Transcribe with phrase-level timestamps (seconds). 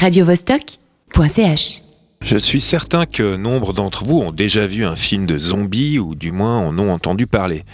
[0.00, 1.82] radiovostok.ch.
[2.22, 6.14] Je suis certain que nombre d'entre vous ont déjà vu un film de zombies ou
[6.14, 7.64] du moins en ont entendu parler.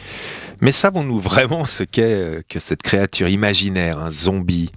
[0.61, 4.71] Mais savons-nous vraiment ce qu'est euh, que cette créature imaginaire, un zombie?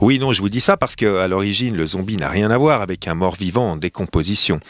[0.00, 2.58] Oui, non, je vous dis ça parce que à l'origine, le zombie n'a rien à
[2.58, 4.60] voir avec un mort-vivant en décomposition.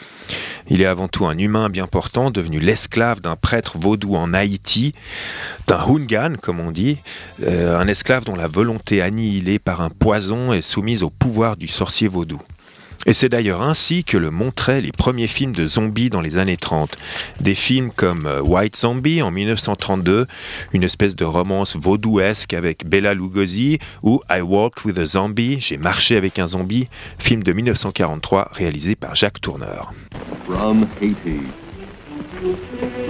[0.67, 4.93] Il est avant tout un humain bien portant, devenu l'esclave d'un prêtre vaudou en Haïti,
[5.67, 6.97] d'un hungan, comme on dit,
[7.41, 11.67] euh, un esclave dont la volonté annihilée par un poison est soumise au pouvoir du
[11.67, 12.41] sorcier vaudou.
[13.05, 16.57] Et c'est d'ailleurs ainsi que le montraient les premiers films de zombies dans les années
[16.57, 16.97] 30.
[17.39, 20.25] Des films comme euh, White Zombie en 1932,
[20.73, 25.77] une espèce de romance vaudouesque avec Bella Lugosi, ou I Walked with a Zombie, J'ai
[25.77, 26.87] marché avec un zombie,
[27.19, 29.93] film de 1943 réalisé par Jacques Tourneur.
[30.47, 31.41] From Haiti,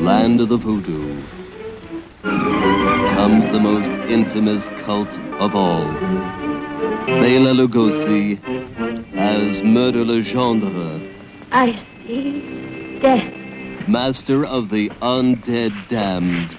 [0.01, 1.15] land of the voodoo,
[3.15, 5.09] comes the most infamous cult
[5.39, 5.85] of all.
[7.05, 8.39] Bela Lugosi
[9.25, 11.01] as Murder Legendre.
[11.51, 12.43] I see
[13.01, 13.23] death.
[13.87, 16.49] Master of the Undead Damned.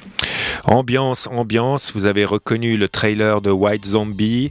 [0.64, 4.50] Ambiance, ambiance, vous avez reconnu le trailer de White Zombie.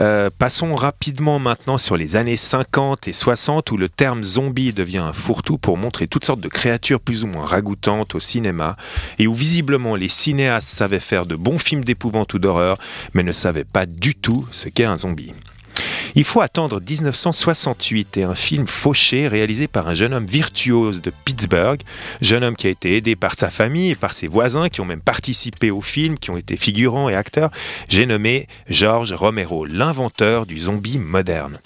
[0.00, 4.98] Euh, passons rapidement maintenant sur les années 50 et 60 où le terme zombie devient
[4.98, 8.76] un fourre-tout pour montrer toutes sortes de créatures plus ou moins ragoûtantes au cinéma
[9.18, 12.78] et où visiblement les cinéastes savaient faire de bons films d'épouvante ou d'horreur
[13.14, 15.32] mais ne savaient pas du tout ce qu'est un zombie.
[16.14, 21.12] Il faut attendre 1968 et un film fauché réalisé par un jeune homme virtuose de
[21.24, 21.80] Pittsburgh,
[22.20, 24.84] jeune homme qui a été aidé par sa famille et par ses voisins qui ont
[24.84, 27.50] même participé au film, qui ont été figurants et acteurs.
[27.88, 31.58] J'ai nommé George Romero, l'inventeur du zombie moderne.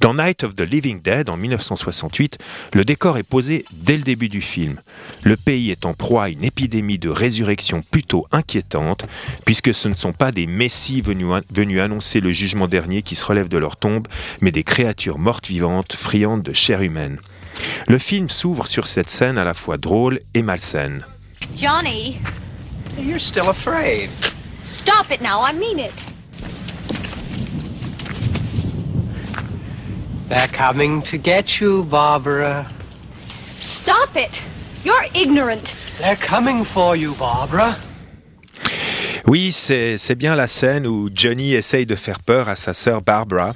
[0.00, 2.38] Dans Night of the Living Dead en 1968,
[2.72, 4.80] le décor est posé dès le début du film.
[5.22, 9.06] Le pays est en proie à une épidémie de résurrection plutôt inquiétante,
[9.44, 13.48] puisque ce ne sont pas des messies venus, annoncer le jugement dernier qui se relèvent
[13.48, 14.06] de leur tombe,
[14.42, 17.18] mais des créatures mortes vivantes, friandes de chair humaine.
[17.88, 21.04] Le film s'ouvre sur cette scène à la fois drôle et malsaine.
[21.56, 22.18] Johnny,
[22.98, 24.10] You're still afraid.
[24.62, 25.40] stop it now.
[25.42, 25.92] I mean it.
[30.28, 32.66] They're coming to get you, Barbara.
[33.62, 34.40] Stop it.
[34.84, 35.74] You're ignorant.
[35.98, 37.76] They're coming for you, Barbara.
[39.26, 43.54] Oui, c'est bien la scène où Johnny essaye de faire peur à sa sœur Barbara.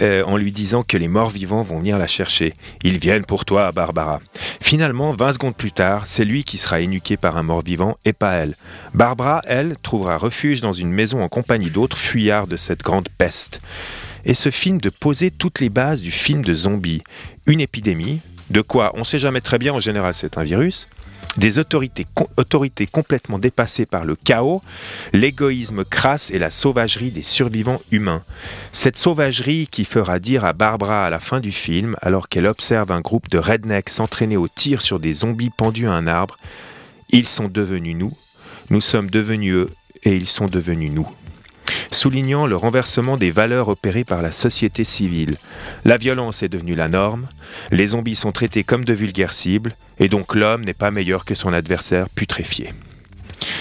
[0.00, 2.54] euh, en lui disant que les morts vivants vont venir la chercher.
[2.82, 4.20] Ils viennent pour toi, Barbara.
[4.60, 8.12] Finalement, 20 secondes plus tard, c'est lui qui sera énuqué par un mort vivant et
[8.12, 8.56] pas elle.
[8.94, 13.60] Barbara, elle, trouvera refuge dans une maison en compagnie d'autres fuyards de cette grande peste.
[14.24, 17.02] Et ce film de poser toutes les bases du film de zombie.
[17.46, 20.88] Une épidémie, de quoi on sait jamais très bien, en général c'est un virus,
[21.36, 24.62] des autorités, com- autorités complètement dépassées par le chaos,
[25.12, 28.22] l'égoïsme crasse et la sauvagerie des survivants humains.
[28.72, 32.92] Cette sauvagerie qui fera dire à Barbara à la fin du film, alors qu'elle observe
[32.92, 36.36] un groupe de rednecks s'entraîner au tir sur des zombies pendus à un arbre,
[37.10, 38.12] ils sont devenus nous,
[38.70, 39.70] nous sommes devenus eux
[40.04, 41.08] et ils sont devenus nous
[41.90, 45.36] soulignant le renversement des valeurs opérées par la société civile.
[45.84, 47.26] La violence est devenue la norme,
[47.70, 51.34] les zombies sont traités comme de vulgaires cibles, et donc l'homme n'est pas meilleur que
[51.34, 52.72] son adversaire putréfié.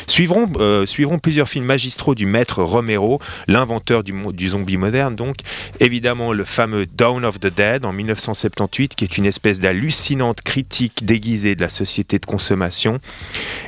[0.09, 5.37] Suivront, euh, suivront plusieurs films magistraux du maître Romero, l'inventeur du zombie moderne, donc
[5.79, 11.05] évidemment le fameux Dawn of the Dead en 1978, qui est une espèce d'hallucinante critique
[11.05, 12.99] déguisée de la société de consommation,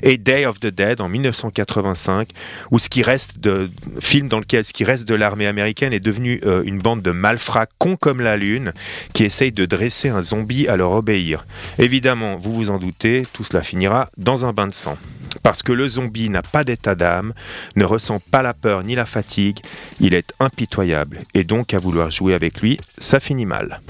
[0.02, 2.30] et Day of the Dead en 1985,
[2.72, 3.70] où ce qui reste de
[4.00, 7.12] film dans lequel ce qui reste de l'armée américaine est devenu euh, une bande de
[7.12, 8.74] malfrats cons comme la lune,
[9.14, 11.46] qui essayent de dresser un zombie à leur obéir.
[11.78, 14.98] Évidemment, vous vous en doutez, tout cela finira dans un bain de sang.
[15.44, 17.34] Parce que le zombie n'a pas d'état d'âme,
[17.76, 19.60] ne ressent pas la peur ni la fatigue,
[20.00, 21.22] il est impitoyable.
[21.34, 23.82] Et donc à vouloir jouer avec lui, ça finit mal.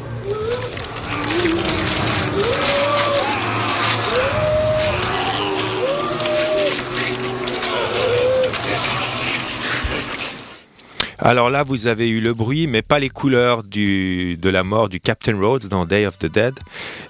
[11.24, 15.00] Alors là, vous avez eu le bruit, mais pas les couleurs de la mort du
[15.00, 16.60] Captain Rhodes dans Day of the Dead.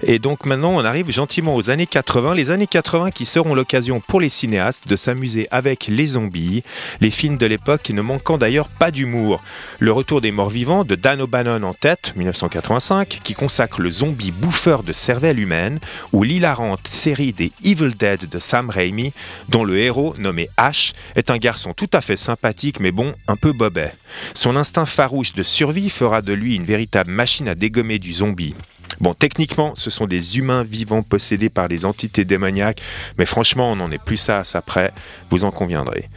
[0.03, 2.35] Et donc maintenant, on arrive gentiment aux années 80.
[2.35, 6.61] Les années 80 qui seront l'occasion pour les cinéastes de s'amuser avec les zombies,
[6.99, 9.41] les films de l'époque qui ne manquant d'ailleurs pas d'humour.
[9.79, 14.33] Le retour des morts vivants de Dan O'Bannon en tête, 1985, qui consacre le zombie
[14.33, 15.79] bouffeur de cervelle humaine,
[16.11, 19.13] ou l'hilarante série des Evil Dead de Sam Raimi,
[19.47, 23.37] dont le héros, nommé Ash, est un garçon tout à fait sympathique mais bon, un
[23.37, 23.93] peu bobet.
[24.33, 28.55] Son instinct farouche de survie fera de lui une véritable machine à dégommer du zombie.
[28.99, 32.81] Bon, techniquement, ce sont des humains vivants possédés par des entités démoniaques,
[33.17, 34.91] mais franchement, on n'en est plus ça à ça près,
[35.29, 36.09] vous en conviendrez.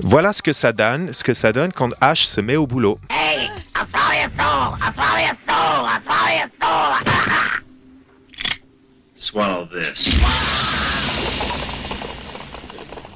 [0.00, 2.98] Voilà ce que ça donne, ce que ça donne quand Ash se met au boulot.
[3.10, 3.50] Hey,
[9.16, 9.68] swallow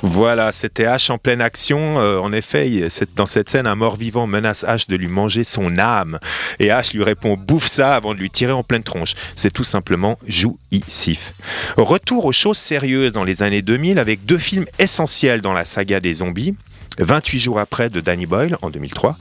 [0.08, 1.98] Voilà, c'était H en pleine action.
[1.98, 2.86] Euh, en effet,
[3.16, 6.20] dans cette scène, un mort-vivant menace H de lui manger son âme.
[6.60, 9.14] Et H lui répond bouffe ça avant de lui tirer en pleine tronche.
[9.34, 11.34] C'est tout simplement jouissif.
[11.76, 15.98] Retour aux choses sérieuses dans les années 2000 avec deux films essentiels dans la saga
[15.98, 16.54] des zombies.
[16.98, 19.16] 28 jours après de Danny Boyle en 2003,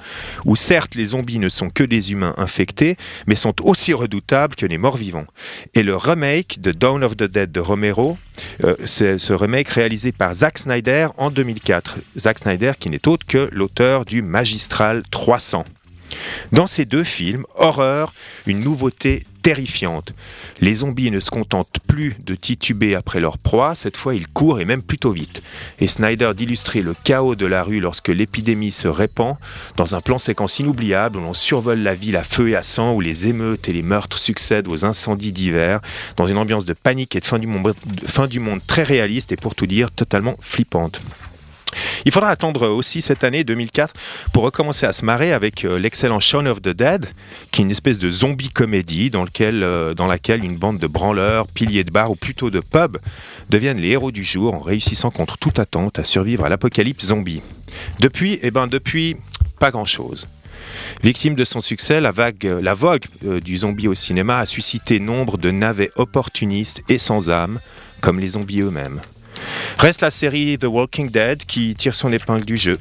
[0.45, 2.97] où certes les zombies ne sont que des humains infectés,
[3.27, 5.27] mais sont aussi redoutables que les morts vivants.
[5.73, 8.17] Et le remake de Dawn of the Dead de Romero,
[8.63, 11.97] euh, ce remake réalisé par Zack Snyder en 2004.
[12.17, 15.65] Zack Snyder qui n'est autre que l'auteur du magistral 300.
[16.51, 18.13] Dans ces deux films, horreur,
[18.45, 20.15] une nouveauté terrifiante.
[20.59, 24.59] Les zombies ne se contentent plus de tituber après leur proie, cette fois ils courent
[24.59, 25.44] et même plutôt vite.
[25.77, 29.36] Et Snyder d'illustrer le chaos de la rue lorsque l'épidémie se répand,
[29.77, 32.95] dans un plan séquence inoubliable où l'on survole la ville à feu et à sang,
[32.95, 35.80] où les émeutes et les meurtres succèdent aux incendies d'hiver,
[36.18, 38.81] dans une ambiance de panique et de fin du monde, de fin du monde très
[38.81, 41.03] réaliste et pour tout dire totalement flippante.
[42.06, 43.94] Il faudra attendre aussi cette année 2004
[44.31, 47.07] pour recommencer à se marrer avec euh, l'excellent Shaun of the Dead,
[47.52, 49.12] qui est une espèce de zombie comédie
[49.42, 52.98] euh, dans laquelle une bande de branleurs, piliers de bar ou plutôt de pub
[53.50, 57.42] deviennent les héros du jour en réussissant contre toute attente à survivre à l'apocalypse zombie.
[58.00, 59.18] Depuis, eh ben depuis,
[59.60, 60.28] pas grand-chose.
[61.02, 65.00] Victime de son succès, la, vague, la vogue euh, du zombie au cinéma a suscité
[65.00, 67.60] nombre de navets opportunistes et sans âme,
[68.02, 69.02] comme les zombies eux-mêmes.
[69.77, 72.80] Reste la série The Walking Dead qui tire son épingle du jeu.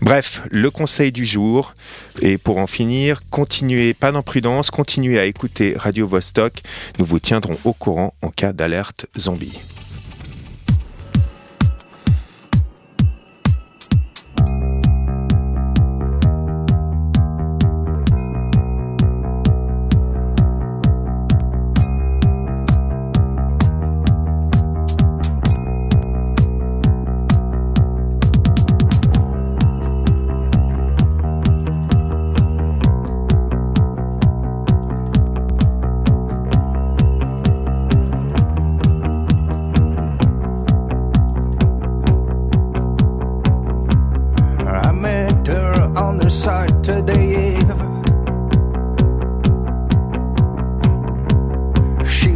[0.00, 1.74] Bref, le conseil du jour,
[2.20, 6.62] et pour en finir, continuez, pas d'imprudence, continuez à écouter Radio Vostok,
[6.98, 9.58] nous vous tiendrons au courant en cas d'alerte zombie.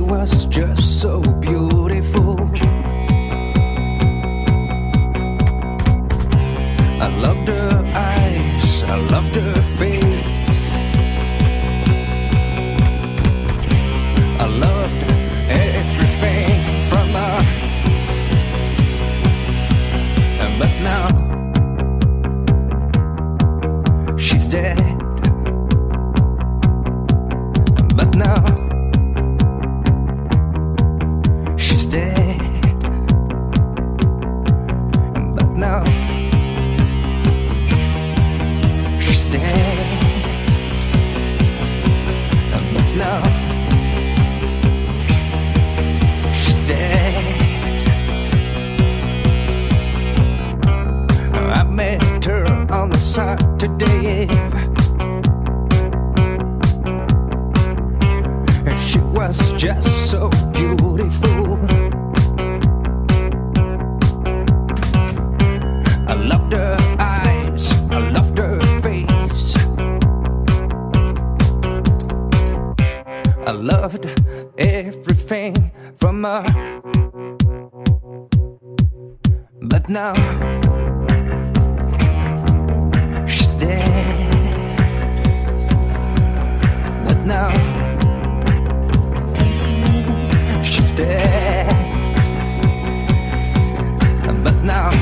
[0.06, 2.38] Was just so beautiful.
[7.02, 10.04] I loved her eyes, I loved her face.
[14.38, 15.02] I loved
[15.50, 17.42] everything from her.
[20.58, 21.06] But now
[24.16, 24.85] she's dead.
[59.26, 61.58] Was just so beautiful.
[66.06, 69.56] I loved her eyes, I loved her face.
[73.44, 74.06] I loved
[74.58, 76.44] everything from her.
[79.60, 80.14] But now
[83.26, 84.32] she's dead.
[87.08, 87.75] But now
[90.96, 91.66] she's dead.
[94.42, 94.95] But now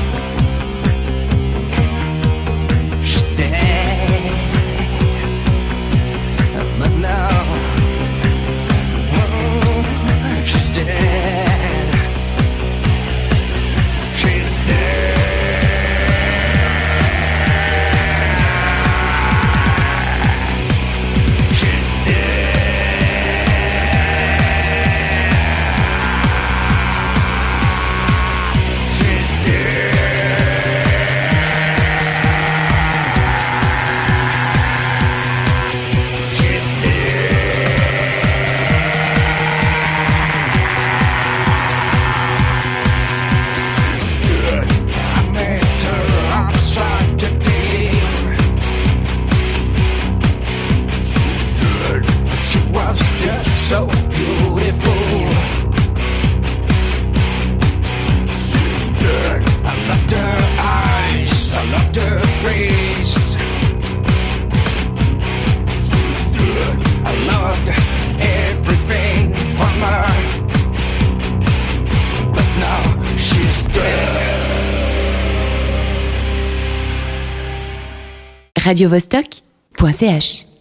[78.65, 80.54] radiovostok.ch